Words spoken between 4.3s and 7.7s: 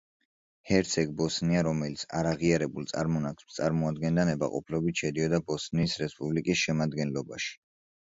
ნებაყოფლობით შედიოდა ბოსნიის რესპუბლიკის შემადგენლობაში.